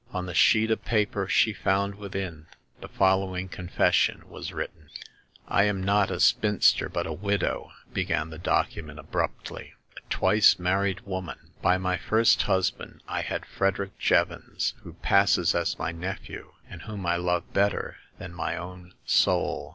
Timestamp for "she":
1.27-1.53